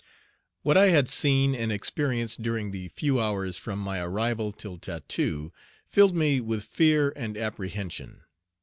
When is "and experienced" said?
1.53-2.41